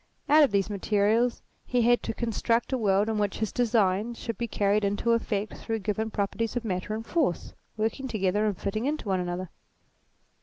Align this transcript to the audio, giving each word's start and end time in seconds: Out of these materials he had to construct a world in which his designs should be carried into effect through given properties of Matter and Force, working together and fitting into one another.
Out 0.27 0.41
of 0.43 0.49
these 0.49 0.67
materials 0.67 1.43
he 1.63 1.83
had 1.83 2.01
to 2.01 2.13
construct 2.15 2.73
a 2.73 2.77
world 2.79 3.07
in 3.07 3.19
which 3.19 3.37
his 3.37 3.51
designs 3.51 4.17
should 4.17 4.35
be 4.35 4.47
carried 4.47 4.83
into 4.83 5.11
effect 5.11 5.53
through 5.57 5.77
given 5.77 6.09
properties 6.09 6.55
of 6.55 6.65
Matter 6.65 6.95
and 6.95 7.05
Force, 7.05 7.53
working 7.77 8.07
together 8.07 8.47
and 8.47 8.57
fitting 8.57 8.85
into 8.87 9.09
one 9.09 9.19
another. 9.19 9.51